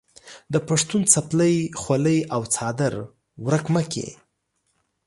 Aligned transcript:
د 0.53 0.55
پښتون 0.67 1.01
څپلۍ، 1.13 1.55
خولۍ 1.81 2.19
او 2.33 2.41
څادر 2.53 2.93
ورک 3.47 3.65
مه 3.73 3.83
کې. 3.91 4.07